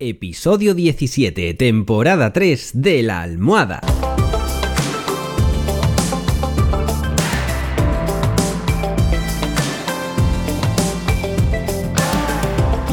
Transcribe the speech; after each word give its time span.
Episodio 0.00 0.74
17, 0.74 1.54
temporada 1.54 2.32
3 2.32 2.70
de 2.74 3.02
La 3.02 3.22
Almohada. 3.22 3.80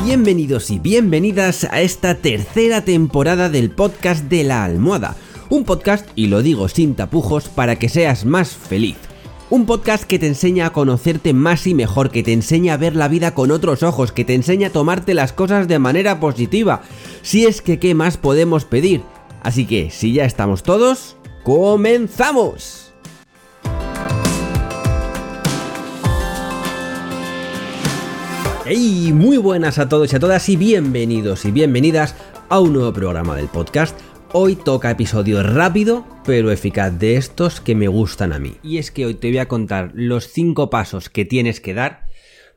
Bienvenidos 0.04 0.72
y 0.72 0.80
bienvenidas 0.80 1.66
a 1.66 1.82
esta 1.82 2.16
tercera 2.16 2.84
temporada 2.84 3.50
del 3.50 3.70
podcast 3.70 4.26
de 4.26 4.44
La 4.44 4.64
Almohada. 4.64 5.16
Un 5.52 5.64
podcast, 5.64 6.10
y 6.16 6.26
lo 6.26 6.42
digo 6.42 6.68
sin 6.70 6.96
tapujos, 6.96 7.50
para 7.50 7.76
que 7.76 7.88
seas 7.88 8.26
más 8.26 8.56
feliz. 8.56 8.98
Un 9.56 9.66
podcast 9.66 10.04
que 10.04 10.20
te 10.20 10.28
enseña 10.28 10.66
a 10.66 10.74
conocerte 10.74 11.34
más 11.34 11.66
y 11.66 11.74
mejor, 11.74 12.12
que 12.12 12.24
te 12.24 12.34
enseña 12.34 12.74
a 12.74 12.78
ver 12.78 12.94
la 12.94 13.08
vida 13.08 13.34
con 13.34 13.52
otros 13.52 13.84
ojos, 13.84 14.12
que 14.12 14.26
te 14.26 14.34
enseña 14.34 14.68
a 14.68 14.72
tomarte 14.72 15.14
las 15.14 15.32
cosas 15.32 15.70
de 15.70 15.80
manera 15.80 16.20
positiva. 16.20 16.82
Si 17.22 17.46
es 17.46 17.62
que, 17.62 17.80
¿qué 17.80 17.96
más 17.96 18.18
podemos 18.18 18.66
pedir? 18.66 19.02
Así 19.44 19.66
que, 19.66 19.92
si 19.92 20.12
ya 20.12 20.26
estamos 20.26 20.62
todos, 20.62 21.16
¡comenzamos! 21.46 22.92
¡Hey! 28.66 29.14
Muy 29.14 29.38
buenas 29.38 29.80
a 29.80 29.88
todos 29.88 30.12
y 30.12 30.18
a 30.18 30.20
todas 30.20 30.50
y 30.50 30.58
bienvenidos 30.58 31.46
y 31.46 31.52
bienvenidas 31.52 32.14
a 32.50 32.60
un 32.60 32.74
nuevo 32.74 32.92
programa 32.92 33.38
del 33.38 33.48
podcast. 33.48 33.98
Hoy 34.38 34.58
toca 34.58 34.92
episodio 34.92 35.42
rápido 35.44 36.06
pero 36.26 36.52
eficaz 36.52 37.00
de 37.00 37.16
estos 37.16 37.62
que 37.62 37.74
me 37.74 37.88
gustan 37.88 38.34
a 38.34 38.38
mí. 38.38 38.58
Y 38.64 38.80
es 38.80 38.92
que 38.92 39.06
hoy 39.06 39.14
te 39.14 39.30
voy 39.30 39.38
a 39.38 39.48
contar 39.48 39.92
los 39.94 40.28
5 40.28 40.70
pasos 40.70 41.10
que 41.10 41.24
tienes 41.24 41.62
que 41.62 41.74
dar 41.74 42.08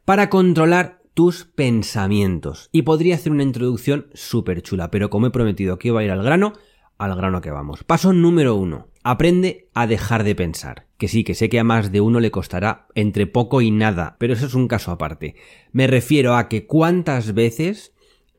para 0.04 0.28
controlar 0.28 0.98
tus 1.14 1.45
pensamientos. 1.45 2.68
Y 2.73 2.82
podría 2.82 3.14
hacer 3.14 3.30
una 3.30 3.45
introducción 3.45 4.09
súper 4.12 4.60
chula, 4.62 4.91
pero 4.91 5.09
como 5.09 5.28
he 5.28 5.30
prometido 5.30 5.78
que 5.78 5.87
iba 5.87 6.01
a 6.01 6.02
ir 6.02 6.10
al 6.10 6.24
grano, 6.24 6.54
al 6.98 7.14
grano 7.14 7.41
que 7.41 7.52
vamos. 7.52 7.84
Paso 7.84 8.12
número 8.12 8.57
1. 8.57 8.88
Aprende 9.04 9.68
a 9.73 9.87
dejar 9.87 10.24
de 10.24 10.35
pensar. 10.35 10.88
Que 10.98 11.07
sí, 11.07 11.23
que 11.23 11.37
sé 11.37 11.48
que 11.48 11.60
a 11.60 11.65
más 11.65 11.92
de 11.92 12.01
uno 12.01 12.18
le 12.18 12.32
costará 12.32 12.88
entre 12.96 13.29
poco 13.29 13.60
y 13.60 13.70
nada, 13.70 14.16
pero 14.18 14.32
eso 14.32 14.46
es 14.46 14.54
un 14.54 14.66
caso 14.66 14.90
aparte. 14.90 15.37
Me 15.70 15.87
refiero 15.87 16.35
a 16.35 16.48
que 16.48 16.66
cuántas 16.66 17.35
veces 17.35 17.92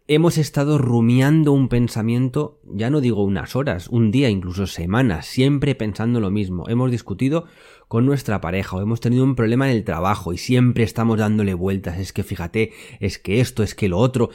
hemos 0.10 0.40
estado 0.40 0.80
rumiando 0.80 1.52
un 1.52 1.70
pensamiento, 1.70 2.60
ya 2.66 2.90
no 2.90 3.00
digo 3.00 3.24
unas 3.24 3.56
horas, 3.56 3.88
un 3.90 4.10
día, 4.10 4.28
incluso 4.32 4.66
semanas, 4.66 5.28
siempre 5.28 5.76
pensando 5.76 6.20
lo 6.20 6.32
mismo. 6.32 6.68
Hemos 6.68 6.90
discutido 6.90 7.46
con 7.88 8.08
nuestra 8.08 8.42
pareja 8.42 8.76
o 8.76 8.82
hemos 8.82 9.02
tenido 9.02 9.24
un 9.24 9.36
problema 9.36 9.70
en 9.70 9.78
el 9.78 9.84
trabajo 9.84 10.34
y 10.34 10.40
siempre 10.40 10.84
estamos 10.84 11.20
dándole 11.20 11.54
vueltas. 11.54 12.00
Es 12.00 12.12
que 12.12 12.24
fíjate, 12.24 12.72
es 13.00 13.20
que 13.20 13.40
esto, 13.40 13.62
es 13.62 13.76
que 13.76 13.88
lo 13.88 14.00
otro. 14.00 14.32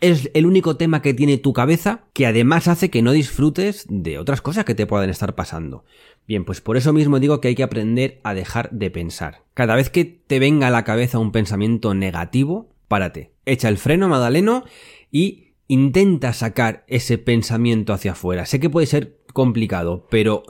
Es 0.00 0.30
el 0.32 0.46
único 0.46 0.76
tema 0.76 1.02
que 1.02 1.12
tiene 1.12 1.38
tu 1.38 1.52
cabeza 1.52 2.04
que 2.12 2.26
además 2.26 2.68
hace 2.68 2.88
que 2.88 3.02
no 3.02 3.10
disfrutes 3.10 3.84
de 3.88 4.20
otras 4.20 4.42
cosas 4.42 4.64
que 4.64 4.76
te 4.76 4.86
puedan 4.86 5.10
estar 5.10 5.34
pasando. 5.34 5.84
Bien, 6.28 6.44
pues 6.44 6.60
por 6.60 6.76
eso 6.76 6.92
mismo 6.92 7.18
digo 7.18 7.40
que 7.40 7.48
hay 7.48 7.56
que 7.56 7.64
aprender 7.64 8.20
a 8.22 8.32
dejar 8.32 8.70
de 8.70 8.92
pensar. 8.92 9.42
Cada 9.54 9.74
vez 9.74 9.90
que 9.90 10.04
te 10.04 10.38
venga 10.38 10.68
a 10.68 10.70
la 10.70 10.84
cabeza 10.84 11.18
un 11.18 11.32
pensamiento 11.32 11.94
negativo, 11.94 12.68
párate. 12.86 13.32
Echa 13.44 13.68
el 13.68 13.78
freno, 13.78 14.08
Madaleno, 14.08 14.64
y 15.10 15.54
intenta 15.68 16.32
sacar 16.32 16.84
ese 16.88 17.18
pensamiento 17.18 17.92
hacia 17.92 18.12
afuera. 18.12 18.46
Sé 18.46 18.60
que 18.60 18.70
puede 18.70 18.86
ser 18.86 19.18
complicado, 19.32 20.06
pero 20.10 20.44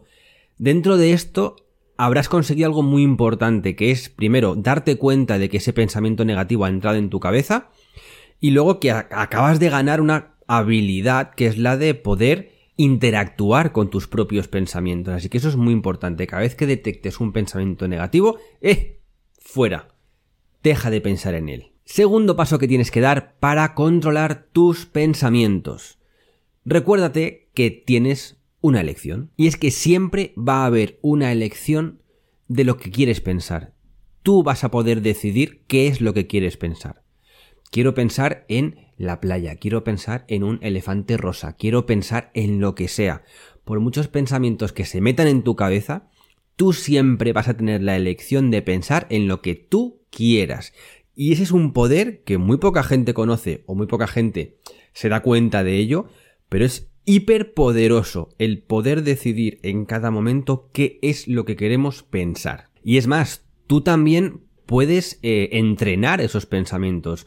dentro 0.58 0.96
de 0.96 1.12
esto 1.12 1.56
habrás 1.96 2.28
conseguido 2.28 2.66
algo 2.66 2.82
muy 2.82 3.02
importante, 3.02 3.76
que 3.76 3.90
es 3.90 4.08
primero 4.08 4.54
darte 4.54 4.96
cuenta 4.96 5.38
de 5.38 5.48
que 5.48 5.58
ese 5.58 5.72
pensamiento 5.72 6.24
negativo 6.24 6.64
ha 6.64 6.68
entrado 6.68 6.98
en 6.98 7.10
tu 7.10 7.20
cabeza 7.20 7.70
y 8.40 8.50
luego 8.50 8.80
que 8.80 8.90
acabas 8.90 9.58
de 9.58 9.70
ganar 9.70 10.00
una 10.00 10.34
habilidad 10.46 11.34
que 11.34 11.46
es 11.46 11.58
la 11.58 11.76
de 11.76 11.94
poder 11.94 12.52
interactuar 12.76 13.72
con 13.72 13.88
tus 13.88 14.06
propios 14.06 14.48
pensamientos. 14.48 15.14
Así 15.14 15.28
que 15.28 15.38
eso 15.38 15.48
es 15.48 15.56
muy 15.56 15.72
importante. 15.72 16.26
Cada 16.26 16.42
vez 16.42 16.54
que 16.54 16.66
detectes 16.66 17.20
un 17.20 17.32
pensamiento 17.32 17.88
negativo, 17.88 18.36
¡eh! 18.60 19.00
Fuera. 19.38 19.94
Deja 20.62 20.90
de 20.90 21.00
pensar 21.00 21.34
en 21.34 21.48
él. 21.48 21.72
Segundo 21.86 22.34
paso 22.34 22.58
que 22.58 22.68
tienes 22.68 22.90
que 22.90 23.00
dar 23.00 23.36
para 23.38 23.74
controlar 23.74 24.48
tus 24.52 24.86
pensamientos. 24.86 25.98
Recuérdate 26.64 27.48
que 27.54 27.70
tienes 27.70 28.36
una 28.60 28.80
elección. 28.80 29.30
Y 29.36 29.46
es 29.46 29.56
que 29.56 29.70
siempre 29.70 30.34
va 30.36 30.62
a 30.64 30.66
haber 30.66 30.98
una 31.00 31.30
elección 31.30 32.02
de 32.48 32.64
lo 32.64 32.76
que 32.76 32.90
quieres 32.90 33.20
pensar. 33.20 33.72
Tú 34.24 34.42
vas 34.42 34.64
a 34.64 34.72
poder 34.72 35.00
decidir 35.00 35.62
qué 35.68 35.86
es 35.86 36.00
lo 36.00 36.12
que 36.12 36.26
quieres 36.26 36.56
pensar. 36.56 37.04
Quiero 37.70 37.94
pensar 37.94 38.44
en 38.48 38.88
la 38.96 39.20
playa, 39.20 39.54
quiero 39.54 39.84
pensar 39.84 40.24
en 40.26 40.42
un 40.42 40.58
elefante 40.62 41.16
rosa, 41.16 41.54
quiero 41.54 41.86
pensar 41.86 42.32
en 42.34 42.60
lo 42.60 42.74
que 42.74 42.88
sea. 42.88 43.22
Por 43.64 43.78
muchos 43.78 44.08
pensamientos 44.08 44.72
que 44.72 44.84
se 44.84 45.00
metan 45.00 45.28
en 45.28 45.44
tu 45.44 45.54
cabeza, 45.54 46.08
tú 46.56 46.72
siempre 46.72 47.32
vas 47.32 47.46
a 47.46 47.56
tener 47.56 47.82
la 47.82 47.96
elección 47.96 48.50
de 48.50 48.62
pensar 48.62 49.06
en 49.10 49.28
lo 49.28 49.40
que 49.40 49.54
tú 49.54 50.02
quieras. 50.10 50.72
Y 51.16 51.32
ese 51.32 51.42
es 51.44 51.50
un 51.50 51.72
poder 51.72 52.22
que 52.22 52.36
muy 52.36 52.58
poca 52.58 52.82
gente 52.82 53.14
conoce 53.14 53.64
o 53.66 53.74
muy 53.74 53.86
poca 53.86 54.06
gente 54.06 54.58
se 54.92 55.08
da 55.08 55.22
cuenta 55.22 55.64
de 55.64 55.78
ello, 55.78 56.06
pero 56.48 56.64
es 56.64 56.90
hiperpoderoso 57.06 58.28
el 58.38 58.62
poder 58.62 59.02
decidir 59.02 59.58
en 59.62 59.86
cada 59.86 60.10
momento 60.10 60.68
qué 60.72 60.98
es 61.02 61.26
lo 61.26 61.44
que 61.44 61.56
queremos 61.56 62.02
pensar. 62.02 62.70
Y 62.84 62.98
es 62.98 63.06
más, 63.06 63.46
tú 63.66 63.80
también 63.80 64.42
puedes 64.66 65.18
eh, 65.22 65.48
entrenar 65.52 66.20
esos 66.20 66.44
pensamientos. 66.46 67.26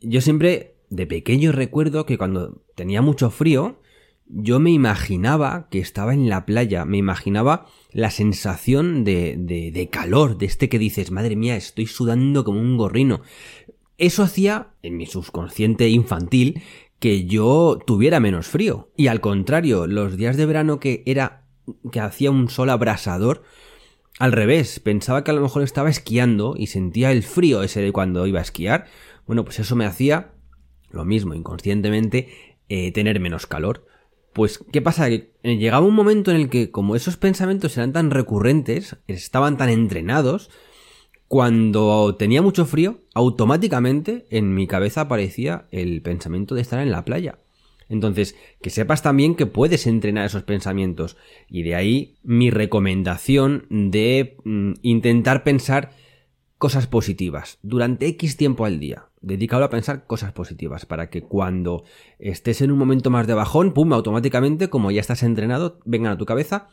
Yo 0.00 0.20
siempre 0.20 0.76
de 0.88 1.06
pequeño 1.06 1.52
recuerdo 1.52 2.06
que 2.06 2.16
cuando 2.16 2.62
tenía 2.74 3.02
mucho 3.02 3.30
frío, 3.30 3.80
yo 4.28 4.60
me 4.60 4.70
imaginaba 4.70 5.68
que 5.70 5.78
estaba 5.78 6.14
en 6.14 6.28
la 6.28 6.44
playa, 6.46 6.84
me 6.84 6.98
imaginaba 6.98 7.66
la 7.92 8.10
sensación 8.10 9.04
de, 9.04 9.36
de, 9.38 9.70
de, 9.70 9.88
calor, 9.88 10.38
de 10.38 10.46
este 10.46 10.68
que 10.68 10.78
dices, 10.78 11.10
madre 11.10 11.36
mía, 11.36 11.56
estoy 11.56 11.86
sudando 11.86 12.44
como 12.44 12.60
un 12.60 12.76
gorrino. 12.76 13.22
Eso 13.96 14.22
hacía, 14.22 14.68
en 14.82 14.96
mi 14.96 15.06
subconsciente 15.06 15.88
infantil, 15.88 16.62
que 17.00 17.26
yo 17.26 17.78
tuviera 17.86 18.20
menos 18.20 18.46
frío. 18.46 18.90
Y 18.96 19.06
al 19.06 19.20
contrario, 19.20 19.86
los 19.86 20.16
días 20.16 20.36
de 20.36 20.46
verano 20.46 20.78
que 20.80 21.02
era, 21.06 21.44
que 21.90 22.00
hacía 22.00 22.30
un 22.30 22.48
sol 22.48 22.70
abrasador, 22.70 23.42
al 24.18 24.32
revés, 24.32 24.80
pensaba 24.80 25.22
que 25.22 25.30
a 25.30 25.34
lo 25.34 25.40
mejor 25.40 25.62
estaba 25.62 25.88
esquiando 25.88 26.54
y 26.56 26.66
sentía 26.66 27.12
el 27.12 27.22
frío 27.22 27.62
ese 27.62 27.80
de 27.80 27.92
cuando 27.92 28.26
iba 28.26 28.40
a 28.40 28.42
esquiar. 28.42 28.86
Bueno, 29.26 29.44
pues 29.44 29.60
eso 29.60 29.76
me 29.76 29.86
hacía, 29.86 30.32
lo 30.90 31.04
mismo, 31.04 31.34
inconscientemente, 31.34 32.28
eh, 32.68 32.90
tener 32.92 33.20
menos 33.20 33.46
calor. 33.46 33.86
Pues, 34.38 34.64
¿qué 34.70 34.80
pasa? 34.80 35.08
Que 35.08 35.32
eh, 35.42 35.56
llegaba 35.56 35.84
un 35.84 35.96
momento 35.96 36.30
en 36.30 36.36
el 36.36 36.48
que, 36.48 36.70
como 36.70 36.94
esos 36.94 37.16
pensamientos 37.16 37.76
eran 37.76 37.92
tan 37.92 38.12
recurrentes, 38.12 38.94
estaban 39.08 39.56
tan 39.56 39.68
entrenados, 39.68 40.48
cuando 41.26 42.14
tenía 42.14 42.40
mucho 42.40 42.64
frío, 42.64 43.00
automáticamente 43.14 44.26
en 44.30 44.54
mi 44.54 44.68
cabeza 44.68 45.00
aparecía 45.00 45.66
el 45.72 46.02
pensamiento 46.02 46.54
de 46.54 46.60
estar 46.60 46.78
en 46.78 46.92
la 46.92 47.04
playa. 47.04 47.40
Entonces, 47.88 48.36
que 48.62 48.70
sepas 48.70 49.02
también 49.02 49.34
que 49.34 49.46
puedes 49.46 49.88
entrenar 49.88 50.26
esos 50.26 50.44
pensamientos. 50.44 51.16
Y 51.48 51.64
de 51.64 51.74
ahí 51.74 52.14
mi 52.22 52.50
recomendación 52.50 53.66
de 53.68 54.36
mm, 54.44 54.74
intentar 54.82 55.42
pensar 55.42 55.90
cosas 56.58 56.86
positivas 56.86 57.58
durante 57.62 58.06
X 58.06 58.36
tiempo 58.36 58.64
al 58.64 58.78
día 58.78 59.08
dedícalo 59.20 59.64
a 59.64 59.70
pensar 59.70 60.06
cosas 60.06 60.32
positivas 60.32 60.86
para 60.86 61.10
que 61.10 61.22
cuando 61.22 61.84
estés 62.18 62.60
en 62.60 62.70
un 62.70 62.78
momento 62.78 63.10
más 63.10 63.26
de 63.26 63.34
bajón, 63.34 63.72
pum, 63.72 63.92
automáticamente, 63.92 64.68
como 64.68 64.90
ya 64.90 65.00
estás 65.00 65.22
entrenado, 65.22 65.80
vengan 65.84 66.12
a 66.12 66.18
tu 66.18 66.26
cabeza, 66.26 66.68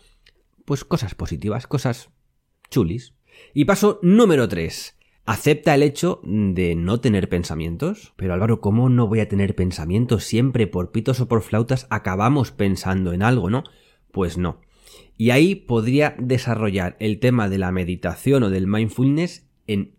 pues 0.66 0.84
cosas 0.84 1.16
positivas, 1.16 1.68
cosas 1.68 2.10
chulis. 2.70 3.14
Y 3.54 3.66
paso 3.66 4.00
número 4.02 4.48
3. 4.48 4.98
Acepta 5.26 5.74
el 5.74 5.84
hecho 5.84 6.22
de 6.24 6.76
no 6.76 7.00
tener 7.00 7.30
pensamientos. 7.30 8.14
Pero 8.16 8.34
Álvaro, 8.34 8.62
¿cómo 8.62 8.90
no 8.90 9.08
voy 9.08 9.22
a 9.22 9.28
tener 9.28 9.56
pensamientos? 9.56 10.24
Siempre 10.24 10.68
por 10.68 10.92
pitos 10.92 11.20
o 11.20 11.28
por 11.28 11.42
flautas 11.42 11.88
acabamos 11.90 12.52
pensando 12.52 13.12
en 13.12 13.24
algo, 13.24 13.50
¿no? 13.50 13.64
Pues 14.12 14.38
no. 14.38 14.62
Y 15.18 15.32
ahí 15.32 15.56
podría 15.56 16.16
desarrollar 16.20 16.96
el 17.00 17.20
tema 17.20 17.50
de 17.50 17.58
la 17.58 17.72
meditación 17.72 18.44
o 18.44 18.50
del 18.50 18.68
mindfulness 18.68 19.48
en 19.68 19.96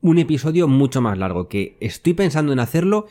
un 0.00 0.18
episodio 0.18 0.68
mucho 0.68 1.00
más 1.00 1.16
largo, 1.16 1.48
que 1.48 1.76
estoy 1.80 2.14
pensando 2.14 2.52
en 2.52 2.58
hacerlo, 2.58 3.06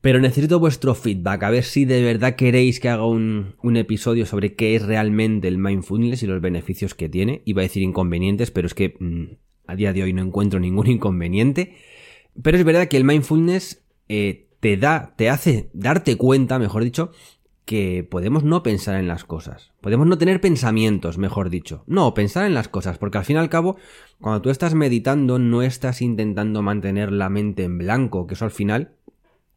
pero 0.00 0.20
necesito 0.20 0.60
vuestro 0.60 0.94
feedback, 0.94 1.42
a 1.42 1.50
ver 1.50 1.64
si 1.64 1.84
de 1.84 2.02
verdad 2.02 2.36
queréis 2.36 2.78
que 2.78 2.88
haga 2.88 3.04
un, 3.04 3.56
episodio 3.76 4.26
sobre 4.26 4.54
qué 4.54 4.76
es 4.76 4.82
realmente 4.86 5.48
el 5.48 5.58
mindfulness 5.58 6.22
y 6.22 6.26
los 6.26 6.40
beneficios 6.40 6.94
que 6.94 7.08
tiene. 7.08 7.42
Iba 7.44 7.62
a 7.62 7.64
decir 7.64 7.82
inconvenientes, 7.82 8.52
pero 8.52 8.68
es 8.68 8.74
que 8.74 8.94
mm, 8.98 9.24
a 9.66 9.74
día 9.74 9.92
de 9.92 10.04
hoy 10.04 10.12
no 10.12 10.22
encuentro 10.22 10.60
ningún 10.60 10.86
inconveniente. 10.90 11.74
Pero 12.40 12.56
es 12.56 12.64
verdad 12.64 12.86
que 12.86 12.96
el 12.96 13.04
mindfulness 13.04 13.84
eh, 14.08 14.48
te 14.60 14.76
da, 14.76 15.14
te 15.16 15.30
hace 15.30 15.68
darte 15.72 16.16
cuenta, 16.16 16.60
mejor 16.60 16.84
dicho, 16.84 17.10
que 17.68 18.02
podemos 18.02 18.44
no 18.44 18.62
pensar 18.62 18.98
en 18.98 19.08
las 19.08 19.24
cosas. 19.24 19.72
Podemos 19.82 20.06
no 20.06 20.16
tener 20.16 20.40
pensamientos, 20.40 21.18
mejor 21.18 21.50
dicho. 21.50 21.84
No, 21.86 22.14
pensar 22.14 22.46
en 22.46 22.54
las 22.54 22.66
cosas, 22.66 22.96
porque 22.96 23.18
al 23.18 23.26
fin 23.26 23.36
y 23.36 23.40
al 23.40 23.50
cabo, 23.50 23.76
cuando 24.22 24.40
tú 24.40 24.48
estás 24.48 24.74
meditando, 24.74 25.38
no 25.38 25.60
estás 25.60 26.00
intentando 26.00 26.62
mantener 26.62 27.12
la 27.12 27.28
mente 27.28 27.64
en 27.64 27.76
blanco, 27.76 28.26
que 28.26 28.32
eso 28.32 28.46
al 28.46 28.52
final 28.52 28.94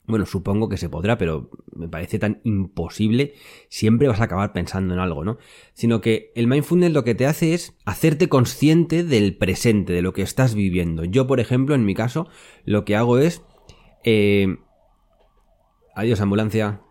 bueno, 0.08 0.26
supongo 0.26 0.68
que 0.68 0.76
se 0.76 0.90
podrá, 0.90 1.18
pero 1.18 1.52
me 1.74 1.88
parece 1.88 2.20
tan 2.20 2.42
imposible, 2.44 3.34
siempre 3.70 4.10
vas 4.10 4.20
a 4.20 4.26
acabar 4.26 4.52
pensando 4.52 4.94
en 4.94 5.00
algo, 5.00 5.24
¿no? 5.24 5.38
Sino 5.74 6.02
que 6.02 6.34
el 6.36 6.48
mindfulness 6.48 6.92
lo 6.92 7.06
que 7.06 7.16
te 7.16 7.28
hace 7.28 7.54
es 7.54 7.78
hacerte 7.86 8.28
consciente 8.28 9.06
del 9.06 9.38
presente, 9.38 9.94
de 9.94 10.02
lo 10.02 10.12
que 10.12 10.24
estás 10.24 10.54
viviendo. 10.54 11.06
Yo, 11.06 11.28
por 11.28 11.40
ejemplo, 11.40 11.76
en 11.76 11.86
mi 11.86 11.96
caso, 11.96 12.28
lo 12.66 12.84
que 12.84 12.98
hago 12.98 13.20
es... 13.20 13.42
Eh, 14.04 14.58
adiós, 15.96 16.20
ambulancia. 16.20 16.82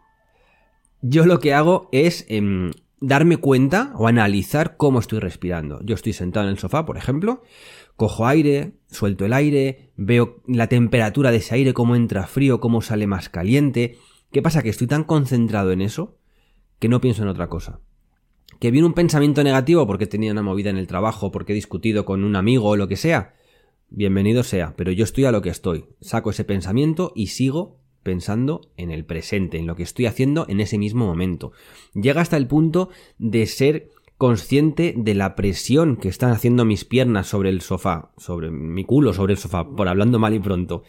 Yo 1.02 1.24
lo 1.24 1.40
que 1.40 1.54
hago 1.54 1.88
es 1.92 2.26
em, 2.28 2.72
darme 3.00 3.38
cuenta 3.38 3.92
o 3.96 4.06
analizar 4.06 4.76
cómo 4.76 4.98
estoy 4.98 5.18
respirando. 5.18 5.80
Yo 5.82 5.94
estoy 5.94 6.12
sentado 6.12 6.46
en 6.46 6.52
el 6.52 6.58
sofá, 6.58 6.84
por 6.84 6.98
ejemplo, 6.98 7.42
cojo 7.96 8.26
aire, 8.26 8.74
suelto 8.90 9.24
el 9.24 9.32
aire, 9.32 9.92
veo 9.96 10.42
la 10.46 10.68
temperatura 10.68 11.30
de 11.30 11.38
ese 11.38 11.54
aire, 11.54 11.74
cómo 11.74 11.96
entra 11.96 12.26
frío, 12.26 12.60
cómo 12.60 12.82
sale 12.82 13.06
más 13.06 13.28
caliente. 13.28 13.98
¿Qué 14.30 14.42
pasa? 14.42 14.62
Que 14.62 14.68
estoy 14.68 14.86
tan 14.86 15.04
concentrado 15.04 15.72
en 15.72 15.80
eso 15.80 16.18
que 16.78 16.88
no 16.88 17.00
pienso 17.00 17.22
en 17.22 17.28
otra 17.28 17.48
cosa. 17.48 17.80
Que 18.58 18.70
viene 18.70 18.86
un 18.86 18.94
pensamiento 18.94 19.42
negativo 19.42 19.86
porque 19.86 20.04
he 20.04 20.08
tenido 20.08 20.32
una 20.32 20.42
movida 20.42 20.70
en 20.70 20.76
el 20.76 20.86
trabajo, 20.86 21.30
porque 21.30 21.52
he 21.52 21.54
discutido 21.54 22.04
con 22.04 22.24
un 22.24 22.36
amigo 22.36 22.68
o 22.68 22.76
lo 22.76 22.88
que 22.88 22.96
sea. 22.96 23.34
Bienvenido 23.88 24.42
sea, 24.42 24.74
pero 24.76 24.92
yo 24.92 25.04
estoy 25.04 25.24
a 25.24 25.32
lo 25.32 25.42
que 25.42 25.48
estoy. 25.48 25.86
Saco 26.00 26.30
ese 26.30 26.44
pensamiento 26.44 27.12
y 27.14 27.28
sigo 27.28 27.79
pensando 28.02 28.62
en 28.76 28.90
el 28.90 29.04
presente, 29.04 29.58
en 29.58 29.66
lo 29.66 29.76
que 29.76 29.82
estoy 29.82 30.06
haciendo 30.06 30.46
en 30.48 30.60
ese 30.60 30.78
mismo 30.78 31.06
momento. 31.06 31.52
Llega 31.94 32.20
hasta 32.20 32.36
el 32.36 32.46
punto 32.46 32.90
de 33.18 33.46
ser 33.46 33.90
consciente 34.18 34.94
de 34.96 35.14
la 35.14 35.34
presión 35.34 35.96
que 35.96 36.08
están 36.08 36.30
haciendo 36.30 36.64
mis 36.64 36.84
piernas 36.84 37.26
sobre 37.26 37.48
el 37.48 37.62
sofá, 37.62 38.12
sobre 38.18 38.50
mi 38.50 38.84
culo 38.84 39.14
sobre 39.14 39.32
el 39.32 39.38
sofá, 39.38 39.66
por 39.66 39.88
hablando 39.88 40.18
mal 40.18 40.34
y 40.34 40.38
pronto. 40.38 40.82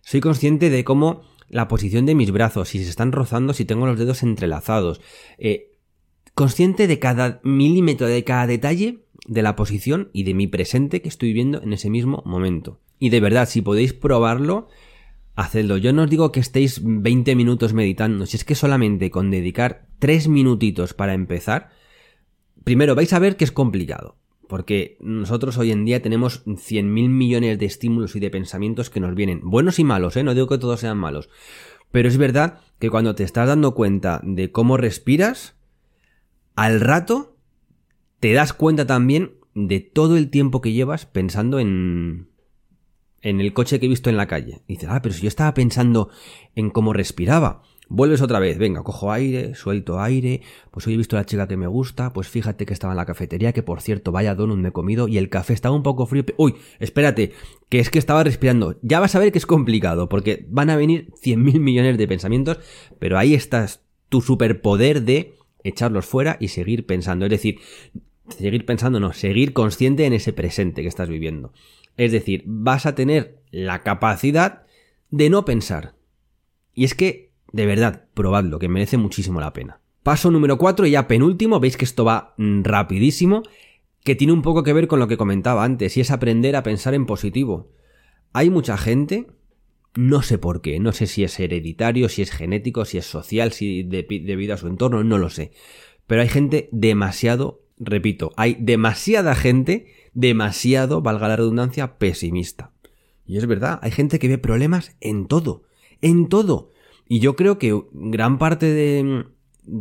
Soy 0.00 0.20
consciente 0.20 0.70
de 0.70 0.84
cómo 0.84 1.22
la 1.48 1.68
posición 1.68 2.06
de 2.06 2.14
mis 2.14 2.30
brazos, 2.30 2.70
si 2.70 2.82
se 2.82 2.88
están 2.88 3.12
rozando, 3.12 3.52
si 3.52 3.64
tengo 3.64 3.86
los 3.86 3.98
dedos 3.98 4.22
entrelazados. 4.22 5.00
Eh, 5.36 5.72
consciente 6.34 6.86
de 6.86 6.98
cada 6.98 7.40
milímetro, 7.42 8.06
de 8.06 8.24
cada 8.24 8.46
detalle 8.46 9.00
de 9.26 9.42
la 9.42 9.56
posición 9.56 10.08
y 10.12 10.22
de 10.22 10.34
mi 10.34 10.46
presente 10.46 11.02
que 11.02 11.08
estoy 11.08 11.32
viendo 11.32 11.62
en 11.62 11.72
ese 11.72 11.90
mismo 11.90 12.22
momento. 12.24 12.80
Y 12.98 13.10
de 13.10 13.20
verdad, 13.20 13.48
si 13.48 13.60
podéis 13.60 13.92
probarlo, 13.92 14.68
hacedlo. 15.42 15.76
Yo 15.76 15.92
no 15.92 16.02
os 16.02 16.10
digo 16.10 16.32
que 16.32 16.40
estéis 16.40 16.80
20 16.82 17.34
minutos 17.34 17.72
meditando, 17.72 18.26
si 18.26 18.36
es 18.36 18.44
que 18.44 18.54
solamente 18.54 19.10
con 19.10 19.30
dedicar 19.30 19.86
3 19.98 20.28
minutitos 20.28 20.94
para 20.94 21.14
empezar, 21.14 21.70
Primero, 22.68 22.94
vais 22.94 23.14
a 23.14 23.18
ver 23.18 23.38
que 23.38 23.44
es 23.44 23.50
complicado, 23.50 24.18
porque 24.46 24.98
nosotros 25.00 25.56
hoy 25.56 25.70
en 25.70 25.86
día 25.86 26.02
tenemos 26.02 26.44
100.000 26.44 26.84
millones 27.08 27.58
de 27.58 27.64
estímulos 27.64 28.14
y 28.14 28.20
de 28.20 28.28
pensamientos 28.28 28.90
que 28.90 29.00
nos 29.00 29.14
vienen, 29.14 29.40
buenos 29.42 29.78
y 29.78 29.84
malos, 29.84 30.18
¿eh? 30.18 30.22
no 30.22 30.34
digo 30.34 30.48
que 30.48 30.58
todos 30.58 30.80
sean 30.80 30.98
malos, 30.98 31.30
pero 31.90 32.08
es 32.08 32.18
verdad 32.18 32.60
que 32.78 32.90
cuando 32.90 33.14
te 33.14 33.24
estás 33.24 33.48
dando 33.48 33.74
cuenta 33.74 34.20
de 34.22 34.52
cómo 34.52 34.76
respiras, 34.76 35.56
al 36.56 36.80
rato 36.80 37.38
te 38.20 38.34
das 38.34 38.52
cuenta 38.52 38.86
también 38.86 39.36
de 39.54 39.80
todo 39.80 40.18
el 40.18 40.28
tiempo 40.28 40.60
que 40.60 40.72
llevas 40.72 41.06
pensando 41.06 41.60
en 41.60 42.28
en 43.22 43.40
el 43.40 43.52
coche 43.52 43.80
que 43.80 43.86
he 43.86 43.88
visto 43.88 44.10
en 44.10 44.16
la 44.16 44.26
calle. 44.26 44.62
Y 44.66 44.74
dices, 44.74 44.88
ah, 44.90 45.02
pero 45.02 45.14
si 45.14 45.22
yo 45.22 45.28
estaba 45.28 45.54
pensando 45.54 46.10
en 46.54 46.70
cómo 46.70 46.92
respiraba. 46.92 47.62
Vuelves 47.90 48.20
otra 48.20 48.38
vez, 48.38 48.58
venga, 48.58 48.82
cojo 48.82 49.10
aire, 49.12 49.54
suelto 49.54 49.98
aire, 49.98 50.42
pues 50.70 50.86
hoy 50.86 50.92
he 50.92 50.96
visto 50.98 51.16
a 51.16 51.20
la 51.20 51.24
chica 51.24 51.48
que 51.48 51.56
me 51.56 51.66
gusta, 51.66 52.12
pues 52.12 52.28
fíjate 52.28 52.66
que 52.66 52.74
estaba 52.74 52.92
en 52.92 52.98
la 52.98 53.06
cafetería, 53.06 53.54
que 53.54 53.62
por 53.62 53.80
cierto, 53.80 54.12
vaya 54.12 54.34
donut 54.34 54.58
me 54.58 54.68
he 54.68 54.72
comido 54.72 55.08
y 55.08 55.16
el 55.16 55.30
café 55.30 55.54
estaba 55.54 55.74
un 55.74 55.82
poco 55.82 56.04
frío. 56.04 56.22
Uy, 56.36 56.54
espérate, 56.80 57.32
que 57.70 57.78
es 57.78 57.88
que 57.88 57.98
estaba 57.98 58.22
respirando. 58.24 58.76
Ya 58.82 59.00
vas 59.00 59.14
a 59.14 59.18
ver 59.18 59.32
que 59.32 59.38
es 59.38 59.46
complicado, 59.46 60.10
porque 60.10 60.44
van 60.50 60.68
a 60.68 60.76
venir 60.76 61.10
100.000 61.22 61.60
millones 61.60 61.96
de 61.96 62.06
pensamientos, 62.06 62.58
pero 62.98 63.16
ahí 63.16 63.32
estás 63.32 63.80
tu 64.10 64.20
superpoder 64.20 65.02
de 65.02 65.36
echarlos 65.64 66.04
fuera 66.04 66.36
y 66.40 66.48
seguir 66.48 66.84
pensando. 66.84 67.24
Es 67.24 67.30
decir, 67.30 67.58
seguir 68.28 68.66
pensando, 68.66 69.00
no, 69.00 69.14
seguir 69.14 69.54
consciente 69.54 70.04
en 70.04 70.12
ese 70.12 70.34
presente 70.34 70.82
que 70.82 70.88
estás 70.88 71.08
viviendo. 71.08 71.52
Es 71.98 72.12
decir, 72.12 72.44
vas 72.46 72.86
a 72.86 72.94
tener 72.94 73.42
la 73.50 73.82
capacidad 73.82 74.62
de 75.10 75.28
no 75.28 75.44
pensar. 75.44 75.94
Y 76.72 76.84
es 76.84 76.94
que 76.94 77.28
de 77.52 77.66
verdad, 77.66 78.04
probadlo, 78.14 78.58
que 78.58 78.68
merece 78.68 78.96
muchísimo 78.96 79.40
la 79.40 79.52
pena. 79.52 79.80
Paso 80.02 80.30
número 80.30 80.58
4 80.58 80.86
y 80.86 80.92
ya 80.92 81.08
penúltimo, 81.08 81.60
veis 81.60 81.76
que 81.76 81.84
esto 81.84 82.04
va 82.04 82.34
mm, 82.36 82.62
rapidísimo, 82.62 83.42
que 84.04 84.14
tiene 84.14 84.32
un 84.32 84.42
poco 84.42 84.62
que 84.62 84.72
ver 84.72 84.86
con 84.86 84.98
lo 84.98 85.08
que 85.08 85.16
comentaba 85.16 85.64
antes, 85.64 85.96
y 85.96 86.00
es 86.00 86.10
aprender 86.10 86.56
a 86.56 86.62
pensar 86.62 86.94
en 86.94 87.06
positivo. 87.06 87.72
Hay 88.32 88.50
mucha 88.50 88.76
gente, 88.76 89.26
no 89.94 90.22
sé 90.22 90.38
por 90.38 90.60
qué, 90.60 90.78
no 90.78 90.92
sé 90.92 91.06
si 91.06 91.24
es 91.24 91.38
hereditario, 91.40 92.08
si 92.08 92.22
es 92.22 92.30
genético, 92.30 92.84
si 92.84 92.98
es 92.98 93.06
social, 93.06 93.52
si 93.52 93.82
debido 93.82 94.54
a 94.54 94.58
su 94.58 94.66
entorno, 94.66 95.02
no 95.04 95.18
lo 95.18 95.30
sé. 95.30 95.52
Pero 96.06 96.22
hay 96.22 96.28
gente 96.28 96.68
demasiado, 96.72 97.62
repito, 97.78 98.32
hay 98.36 98.56
demasiada 98.60 99.34
gente, 99.34 99.86
demasiado, 100.14 101.02
valga 101.02 101.28
la 101.28 101.36
redundancia, 101.36 101.98
pesimista. 101.98 102.72
Y 103.26 103.36
es 103.36 103.46
verdad, 103.46 103.78
hay 103.82 103.90
gente 103.90 104.18
que 104.18 104.28
ve 104.28 104.38
problemas 104.38 104.96
en 105.00 105.26
todo, 105.26 105.62
en 106.00 106.28
todo. 106.28 106.70
Y 107.06 107.20
yo 107.20 107.36
creo 107.36 107.58
que 107.58 107.78
gran 107.92 108.38
parte 108.38 108.66
de, 108.72 109.26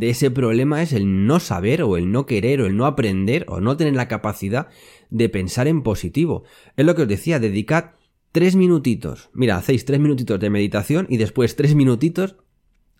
ese 0.01 0.31
problema 0.31 0.81
es 0.81 0.93
el 0.93 1.25
no 1.25 1.39
saber 1.39 1.81
o 1.83 1.97
el 1.97 2.11
no 2.11 2.25
querer 2.25 2.61
o 2.61 2.65
el 2.65 2.75
no 2.75 2.85
aprender 2.85 3.45
o 3.47 3.61
no 3.61 3.77
tener 3.77 3.95
la 3.95 4.07
capacidad 4.07 4.67
de 5.09 5.29
pensar 5.29 5.67
en 5.67 5.81
positivo. 5.81 6.43
Es 6.75 6.85
lo 6.85 6.95
que 6.95 7.03
os 7.03 7.07
decía, 7.07 7.39
dedicad 7.39 7.91
tres 8.31 8.55
minutitos. 8.55 9.29
Mira, 9.33 9.57
hacéis 9.57 9.85
tres 9.85 9.99
minutitos 9.99 10.39
de 10.39 10.49
meditación 10.49 11.07
y 11.09 11.17
después 11.17 11.55
tres 11.55 11.75
minutitos 11.75 12.35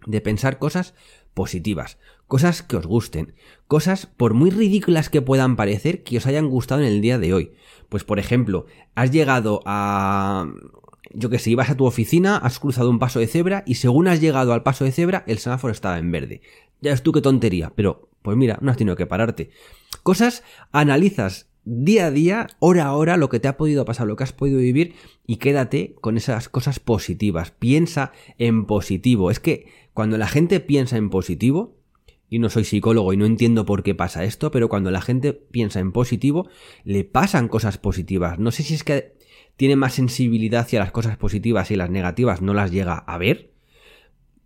de 0.06 0.22
pensar 0.22 0.60
cosas 0.60 0.94
positivas, 1.38 2.00
cosas 2.26 2.64
que 2.64 2.78
os 2.78 2.88
gusten, 2.88 3.36
cosas 3.68 4.08
por 4.08 4.34
muy 4.34 4.50
ridículas 4.50 5.12
que 5.12 5.22
puedan 5.22 5.56
parecer 5.56 6.04
que 6.04 6.18
os 6.18 6.26
hayan 6.26 6.48
gustado 6.48 6.82
en 6.82 6.88
el 6.88 7.00
día 7.00 7.20
de 7.20 7.32
hoy. 7.32 7.52
Pues 7.90 8.04
por 8.04 8.18
ejemplo, 8.18 8.66
has 8.96 9.12
llegado 9.12 9.62
a 9.68 10.48
yo 11.14 11.30
que 11.30 11.38
sé, 11.38 11.52
ibas 11.52 11.70
a 11.70 11.78
tu 11.78 11.86
oficina, 11.86 12.38
has 12.38 12.60
cruzado 12.60 12.90
un 12.90 12.98
paso 12.98 13.20
de 13.20 13.28
cebra 13.28 13.64
y 13.68 13.76
según 13.76 14.08
has 14.08 14.20
llegado 14.20 14.52
al 14.52 14.64
paso 14.64 14.84
de 14.84 14.92
cebra, 14.92 15.24
el 15.28 15.38
semáforo 15.38 15.72
estaba 15.72 16.00
en 16.00 16.12
verde. 16.12 16.42
Ya 16.82 16.90
ves 16.90 17.04
tú 17.04 17.12
qué 17.12 17.22
tontería, 17.22 17.72
pero 17.76 18.10
pues 18.24 18.36
mira, 18.36 18.58
no 18.62 18.72
has 18.72 18.78
tenido 18.78 18.96
que 18.96 19.06
pararte. 19.06 19.52
Cosas, 20.02 20.44
analizas 20.72 21.47
día 21.68 22.08
a 22.08 22.12
día, 22.12 22.48
hora 22.60 22.86
a 22.86 22.94
hora, 22.94 23.18
lo 23.18 23.30
que 23.30 23.40
te 23.40 23.48
ha 23.48 23.58
podido 23.58 23.84
pasar, 23.84 24.08
lo 24.08 24.16
que 24.16 24.24
has 24.24 24.32
podido 24.32 24.60
vivir 24.60 24.96
y 25.26 25.38
quédate 25.38 25.96
con 26.00 26.16
esas 26.18 26.48
cosas 26.48 26.80
positivas. 26.80 27.52
Piensa 27.52 28.14
en 28.38 28.66
positivo. 28.66 29.30
Es 29.30 29.40
que 29.40 29.68
cuando 29.94 30.18
la 30.18 30.28
gente 30.28 30.60
piensa 30.60 30.98
en 30.98 31.10
positivo, 31.10 31.76
y 32.30 32.40
no 32.40 32.50
soy 32.50 32.66
psicólogo 32.66 33.14
y 33.14 33.18
no 33.18 33.26
entiendo 33.26 33.66
por 33.66 33.84
qué 33.84 33.96
pasa 33.96 34.24
esto, 34.24 34.52
pero 34.52 34.70
cuando 34.70 34.92
la 34.92 35.02
gente 35.02 35.34
piensa 35.34 35.80
en 35.80 35.92
positivo, 35.92 36.50
le 36.84 37.04
pasan 37.04 37.48
cosas 37.48 37.78
positivas. 37.78 38.38
No 38.38 38.52
sé 38.52 38.64
si 38.64 38.74
es 38.74 38.84
que 38.84 39.16
tiene 39.56 39.76
más 39.76 39.94
sensibilidad 39.94 40.62
hacia 40.62 40.80
las 40.80 40.92
cosas 40.92 41.18
positivas 41.18 41.72
y 41.72 41.76
las 41.76 41.90
negativas 41.90 42.42
no 42.42 42.54
las 42.54 42.72
llega 42.72 42.96
a 42.98 43.18
ver. 43.18 43.52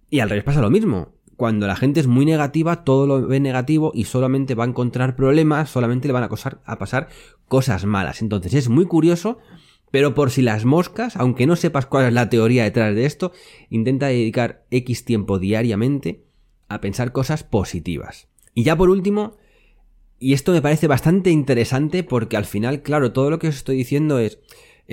Y 0.10 0.20
al 0.20 0.30
revés 0.30 0.44
pasa 0.44 0.62
lo 0.62 0.70
mismo. 0.70 1.14
Cuando 1.42 1.66
la 1.66 1.76
gente 1.76 2.00
es 2.00 2.06
muy 2.06 2.24
negativa, 2.24 2.84
todo 2.84 3.08
lo 3.08 3.26
ve 3.26 3.40
negativo 3.40 3.92
y 3.96 4.04
solamente 4.04 4.54
va 4.54 4.64
a 4.64 4.68
encontrar 4.68 5.16
problemas, 5.16 5.72
solamente 5.72 6.08
le 6.08 6.14
van 6.14 6.22
a, 6.22 6.78
pasar 6.78 7.10
cosas 7.48 7.84
malas. 7.84 8.22
Entonces 8.22 8.54
es 8.54 8.70
muy 8.70 8.86
curioso, 8.86 9.40
pero 9.90 10.14
por 10.14 10.30
si 10.30 10.44
las 10.44 10.66
moscas, 10.66 11.16
aunque 11.16 11.48
no 11.48 11.56
sepas 11.56 11.88
cuál 11.88 12.06
es 12.06 12.14
la 12.14 12.30
teoría 12.30 12.66
detrás 12.66 12.94
de 12.94 13.08
esto, 13.08 13.32
intenta 13.72 14.06
dedicar 14.06 14.66
X 14.70 15.04
tiempo 15.04 15.40
diariamente 15.40 16.26
a 16.68 16.80
pensar 16.80 17.12
cosas 17.12 17.44
positivas. 17.44 18.28
Y 18.54 18.62
ya 18.62 18.76
por 18.76 18.92
último, 18.92 19.38
y 20.20 20.34
esto 20.34 20.52
me 20.52 20.62
parece 20.62 20.86
bastante 20.86 21.32
interesante 21.32 22.04
porque 22.04 22.38
al 22.38 22.46
final, 22.46 22.84
claro, 22.84 23.14
todo 23.14 23.32
lo 23.32 23.40
que 23.40 23.48
os 23.48 23.56
estoy 23.56 23.78
diciendo 23.78 24.20
es, 24.20 24.38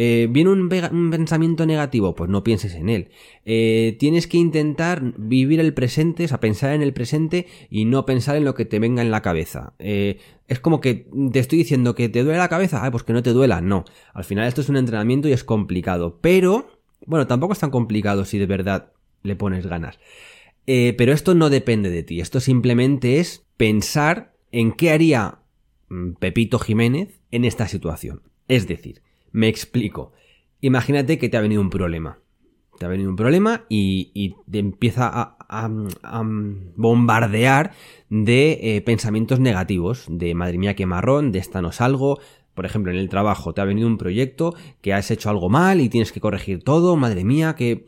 eh, 0.00 0.28
¿Viene 0.30 0.50
un, 0.50 0.68
pensamiento 0.68 1.66
negativo? 1.66 2.14
Pues 2.14 2.30
no 2.30 2.44
pienses 2.44 2.76
en 2.76 2.88
él. 2.88 3.08
Eh, 3.44 3.96
tienes 3.98 4.28
que 4.28 4.36
intentar 4.36 5.02
vivir 5.16 5.58
el 5.58 5.74
presente, 5.74 6.24
o 6.24 6.28
sea, 6.28 6.38
pensar 6.38 6.72
en 6.72 6.82
el 6.82 6.92
presente 6.92 7.48
y 7.68 7.84
no 7.84 8.06
pensar 8.06 8.36
en 8.36 8.44
lo 8.44 8.54
que 8.54 8.64
te 8.64 8.78
venga 8.78 9.02
en 9.02 9.10
la 9.10 9.22
cabeza. 9.22 9.74
Eh, 9.80 10.20
es 10.46 10.60
como 10.60 10.80
que 10.80 11.08
te 11.32 11.40
estoy 11.40 11.58
diciendo 11.58 11.96
que 11.96 12.08
te 12.08 12.22
duele 12.22 12.38
la 12.38 12.48
cabeza, 12.48 12.84
ah, 12.84 12.92
pues 12.92 13.02
que 13.02 13.12
no 13.12 13.24
te 13.24 13.32
duela. 13.32 13.60
No. 13.60 13.86
Al 14.14 14.22
final 14.22 14.46
esto 14.46 14.60
es 14.60 14.68
un 14.68 14.76
entrenamiento 14.76 15.26
y 15.26 15.32
es 15.32 15.42
complicado. 15.42 16.20
Pero, 16.20 16.68
bueno, 17.04 17.26
tampoco 17.26 17.52
es 17.52 17.58
tan 17.58 17.72
complicado 17.72 18.24
si 18.24 18.38
de 18.38 18.46
verdad 18.46 18.92
le 19.24 19.34
pones 19.34 19.66
ganas. 19.66 19.98
pero 20.64 21.12
esto 21.12 21.34
no 21.34 21.50
depende 21.50 21.90
de 21.90 22.04
ti. 22.04 22.20
Esto 22.20 22.38
simplemente 22.38 23.18
es 23.18 23.44
pensar 23.56 24.32
en 24.52 24.70
qué 24.70 24.92
haría 24.92 25.40
mm, 25.88 26.12
Pepito 26.20 26.60
Jiménez 26.60 27.20
en 27.32 27.44
esta 27.44 27.66
situación. 27.66 28.22
Es 28.46 28.68
decir, 28.68 29.02
me 29.32 29.48
explico. 29.48 30.12
Imagínate 30.60 31.18
que 31.18 31.28
te 31.28 31.36
ha 31.36 31.40
venido 31.40 31.60
un 31.60 31.70
problema. 31.70 32.18
Te 32.78 32.86
ha 32.86 32.88
venido 32.88 33.10
un 33.10 33.16
problema 33.16 33.64
y, 33.68 34.36
te 34.50 34.58
empieza 34.58 35.10
a, 35.12 35.68
bombardear 36.76 37.72
de 38.08 38.58
eh, 38.62 38.80
pensamientos 38.82 39.40
negativos, 39.40 40.06
de 40.08 40.34
madre 40.34 40.58
mía 40.58 40.76
qué 40.76 40.86
marrón, 40.86 41.32
de 41.32 41.40
esta 41.40 41.60
no 41.60 41.72
salgo. 41.72 42.20
Por 42.54 42.66
ejemplo, 42.66 42.92
en 42.92 42.98
el 42.98 43.08
trabajo 43.08 43.52
te 43.52 43.60
ha 43.60 43.64
venido 43.64 43.88
un 43.88 43.98
proyecto 43.98 44.54
que 44.80 44.92
has 44.92 45.10
hecho 45.10 45.30
algo 45.30 45.48
mal 45.48 45.80
y 45.80 45.88
tienes 45.88 46.12
que 46.12 46.20
corregir 46.20 46.62
todo, 46.62 46.96
madre 46.96 47.24
mía, 47.24 47.56
que 47.56 47.86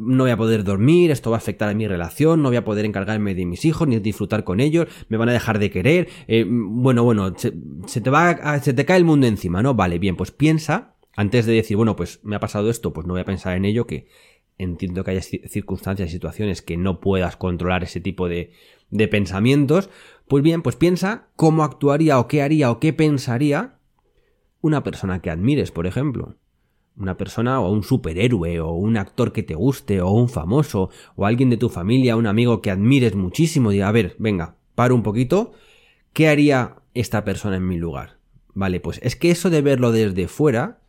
no 0.00 0.24
voy 0.24 0.30
a 0.30 0.36
poder 0.36 0.64
dormir, 0.64 1.10
esto 1.10 1.30
va 1.30 1.36
a 1.36 1.38
afectar 1.38 1.68
a 1.68 1.74
mi 1.74 1.86
relación, 1.86 2.42
no 2.42 2.48
voy 2.48 2.56
a 2.56 2.64
poder 2.64 2.86
encargarme 2.86 3.34
de 3.34 3.44
mis 3.44 3.64
hijos 3.64 3.86
ni 3.86 3.98
disfrutar 3.98 4.44
con 4.44 4.60
ellos, 4.60 4.88
me 5.08 5.18
van 5.18 5.28
a 5.28 5.32
dejar 5.32 5.58
de 5.58 5.70
querer, 5.70 6.08
eh, 6.26 6.46
bueno, 6.48 7.04
bueno, 7.04 7.34
se, 7.36 7.52
te 8.00 8.10
va, 8.10 8.58
se 8.60 8.72
te 8.72 8.84
cae 8.86 8.96
el 8.96 9.04
mundo 9.04 9.26
encima, 9.26 9.62
¿no? 9.62 9.74
Vale, 9.74 9.98
bien, 9.98 10.16
pues 10.16 10.30
piensa, 10.30 10.94
antes 11.16 11.44
de 11.44 11.52
decir, 11.52 11.76
bueno, 11.76 11.96
pues 11.96 12.20
me 12.22 12.36
ha 12.36 12.40
pasado 12.40 12.70
esto, 12.70 12.92
pues 12.92 13.06
no 13.06 13.12
voy 13.12 13.20
a 13.20 13.26
pensar 13.26 13.56
en 13.56 13.66
ello, 13.66 13.86
que 13.86 14.06
entiendo 14.56 15.04
que 15.04 15.12
haya 15.12 15.22
circunstancias 15.22 16.08
y 16.08 16.12
situaciones 16.12 16.62
que 16.62 16.76
no 16.76 17.00
puedas 17.00 17.36
controlar 17.36 17.82
ese 17.82 18.00
tipo 18.00 18.28
de, 18.28 18.52
de 18.90 19.08
pensamientos, 19.08 19.90
pues 20.28 20.42
bien, 20.42 20.62
pues 20.62 20.76
piensa 20.76 21.28
cómo 21.36 21.62
actuaría 21.62 22.18
o 22.18 22.26
qué 22.26 22.42
haría 22.42 22.70
o 22.70 22.80
qué 22.80 22.92
pensaría 22.92 23.76
una 24.62 24.82
persona 24.82 25.20
que 25.20 25.30
admires, 25.30 25.70
por 25.70 25.86
ejemplo 25.86 26.36
una 27.00 27.16
persona 27.16 27.60
o 27.60 27.72
un 27.72 27.82
superhéroe 27.82 28.60
o 28.60 28.72
un 28.72 28.96
actor 28.96 29.32
que 29.32 29.42
te 29.42 29.54
guste 29.54 30.00
o 30.00 30.10
un 30.10 30.28
famoso 30.28 30.90
o 31.16 31.26
alguien 31.26 31.50
de 31.50 31.56
tu 31.56 31.68
familia, 31.68 32.16
un 32.16 32.26
amigo 32.26 32.60
que 32.60 32.70
admires 32.70 33.14
muchísimo, 33.14 33.70
diga, 33.70 33.88
a 33.88 33.92
ver, 33.92 34.16
venga, 34.18 34.56
paro 34.74 34.94
un 34.94 35.02
poquito, 35.02 35.52
¿qué 36.12 36.28
haría 36.28 36.76
esta 36.94 37.24
persona 37.24 37.56
en 37.56 37.66
mi 37.66 37.78
lugar? 37.78 38.18
Vale, 38.54 38.80
pues 38.80 39.00
es 39.02 39.16
que 39.16 39.30
eso 39.30 39.50
de 39.50 39.62
verlo 39.62 39.92
desde 39.92 40.28
fuera 40.28 40.80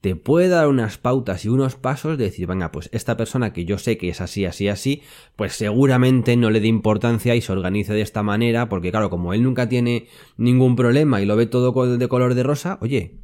te 0.00 0.16
puede 0.16 0.48
dar 0.48 0.68
unas 0.68 0.96
pautas 0.96 1.44
y 1.44 1.50
unos 1.50 1.76
pasos 1.76 2.16
de 2.16 2.24
decir, 2.24 2.46
venga, 2.46 2.72
pues 2.72 2.88
esta 2.92 3.18
persona 3.18 3.52
que 3.52 3.66
yo 3.66 3.76
sé 3.76 3.98
que 3.98 4.08
es 4.08 4.22
así, 4.22 4.46
así, 4.46 4.68
así, 4.68 5.02
pues 5.36 5.52
seguramente 5.52 6.36
no 6.36 6.48
le 6.50 6.60
dé 6.60 6.68
importancia 6.68 7.34
y 7.34 7.42
se 7.42 7.52
organice 7.52 7.92
de 7.92 8.00
esta 8.00 8.22
manera, 8.22 8.70
porque 8.70 8.90
claro, 8.90 9.10
como 9.10 9.34
él 9.34 9.42
nunca 9.42 9.68
tiene 9.68 10.06
ningún 10.38 10.74
problema 10.74 11.20
y 11.20 11.26
lo 11.26 11.36
ve 11.36 11.44
todo 11.44 11.98
de 11.98 12.08
color 12.08 12.34
de 12.34 12.42
rosa, 12.42 12.78
oye, 12.80 13.18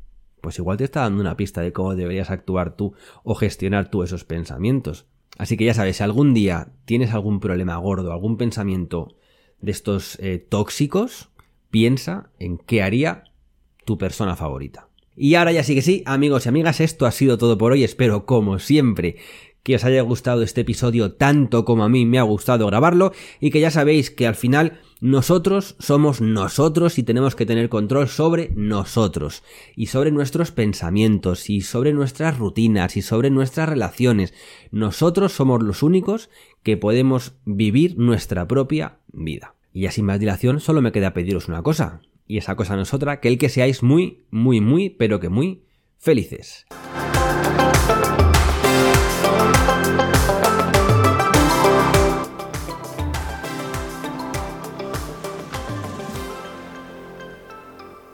pues 0.46 0.60
igual 0.60 0.76
te 0.76 0.84
está 0.84 1.00
dando 1.00 1.20
una 1.20 1.36
pista 1.36 1.60
de 1.60 1.72
cómo 1.72 1.96
deberías 1.96 2.30
actuar 2.30 2.76
tú 2.76 2.94
o 3.24 3.34
gestionar 3.34 3.90
tú 3.90 4.04
esos 4.04 4.22
pensamientos. 4.22 5.06
Así 5.38 5.56
que 5.56 5.64
ya 5.64 5.74
sabes, 5.74 5.96
si 5.96 6.04
algún 6.04 6.34
día 6.34 6.68
tienes 6.84 7.12
algún 7.14 7.40
problema 7.40 7.76
gordo, 7.78 8.12
algún 8.12 8.36
pensamiento 8.36 9.16
de 9.60 9.72
estos 9.72 10.16
eh, 10.20 10.38
tóxicos, 10.38 11.30
piensa 11.72 12.30
en 12.38 12.58
qué 12.58 12.80
haría 12.84 13.24
tu 13.84 13.98
persona 13.98 14.36
favorita. 14.36 14.86
Y 15.16 15.34
ahora 15.34 15.50
ya 15.50 15.64
sí 15.64 15.74
que 15.74 15.82
sí, 15.82 16.04
amigos 16.06 16.46
y 16.46 16.50
amigas, 16.50 16.78
esto 16.78 17.06
ha 17.06 17.10
sido 17.10 17.38
todo 17.38 17.58
por 17.58 17.72
hoy. 17.72 17.82
Espero, 17.82 18.24
como 18.24 18.60
siempre, 18.60 19.16
que 19.66 19.74
os 19.74 19.84
haya 19.84 20.00
gustado 20.02 20.42
este 20.42 20.60
episodio 20.60 21.14
tanto 21.14 21.64
como 21.64 21.82
a 21.82 21.88
mí 21.88 22.06
me 22.06 22.20
ha 22.20 22.22
gustado 22.22 22.68
grabarlo 22.68 23.10
y 23.40 23.50
que 23.50 23.58
ya 23.58 23.72
sabéis 23.72 24.12
que 24.12 24.28
al 24.28 24.36
final 24.36 24.78
nosotros 25.00 25.74
somos 25.80 26.20
nosotros 26.20 27.00
y 27.00 27.02
tenemos 27.02 27.34
que 27.34 27.46
tener 27.46 27.68
control 27.68 28.06
sobre 28.06 28.52
nosotros 28.54 29.42
y 29.74 29.86
sobre 29.86 30.12
nuestros 30.12 30.52
pensamientos 30.52 31.50
y 31.50 31.62
sobre 31.62 31.92
nuestras 31.92 32.38
rutinas 32.38 32.96
y 32.96 33.02
sobre 33.02 33.28
nuestras 33.30 33.68
relaciones. 33.68 34.34
Nosotros 34.70 35.32
somos 35.32 35.60
los 35.64 35.82
únicos 35.82 36.30
que 36.62 36.76
podemos 36.76 37.32
vivir 37.44 37.98
nuestra 37.98 38.46
propia 38.46 39.00
vida. 39.08 39.56
Y 39.72 39.80
ya 39.80 39.90
sin 39.90 40.04
más 40.04 40.20
dilación 40.20 40.60
solo 40.60 40.80
me 40.80 40.92
queda 40.92 41.12
pediros 41.12 41.48
una 41.48 41.64
cosa. 41.64 42.02
Y 42.28 42.38
esa 42.38 42.54
cosa 42.54 42.76
no 42.76 42.82
es 42.82 42.94
otra 42.94 43.18
que 43.18 43.26
el 43.26 43.36
que 43.36 43.48
seáis 43.48 43.82
muy, 43.82 44.26
muy, 44.30 44.60
muy, 44.60 44.90
pero 44.90 45.18
que 45.18 45.28
muy 45.28 45.64
felices. 45.98 46.66